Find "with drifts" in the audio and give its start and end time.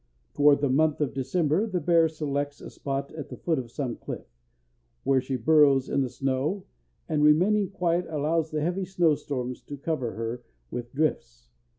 10.71-11.49